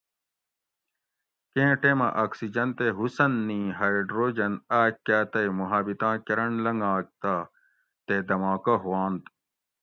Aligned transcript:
کیں 1.53 1.73
ٹیمہ 1.81 2.07
آکسیجن 2.23 2.67
تے 2.77 2.87
حسن 2.99 3.31
نی 3.47 3.59
ہایٔڈروجن 3.79 4.53
آک 4.81 4.93
کاۤ 5.05 5.23
تئ 5.31 5.47
محابتاں 5.59 6.15
کرنٹ 6.27 6.55
لنگاگ 6.65 7.05
تہ 7.21 7.33
تے 8.05 8.15
دھماکہ 8.27 8.75
ھوانت 8.83 9.23